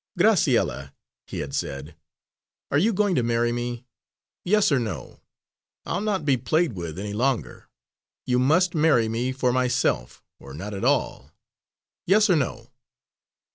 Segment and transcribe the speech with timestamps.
[0.17, 0.93] "Graciella,"
[1.27, 1.95] he had said,
[2.71, 3.85] "are you going to marry me?
[4.43, 5.19] Yes or no.
[5.85, 7.67] I'll not be played with any longer.
[8.25, 11.29] You must marry me for myself, or not at all.
[12.07, 12.71] Yes or no."